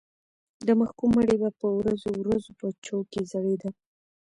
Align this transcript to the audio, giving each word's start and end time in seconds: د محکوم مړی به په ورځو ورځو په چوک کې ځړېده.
د 0.67 0.69
محکوم 0.79 1.09
مړی 1.17 1.37
به 1.41 1.49
په 1.59 1.67
ورځو 1.77 2.09
ورځو 2.21 2.51
په 2.59 2.65
چوک 2.85 3.03
کې 3.13 3.21
ځړېده. 3.31 3.69